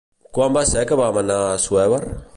Quan 0.37 0.55
va 0.55 0.63
ser 0.69 0.85
que 0.93 0.97
vam 1.03 1.19
anar 1.23 1.37
a 1.43 1.55
Assuévar? 1.59 2.05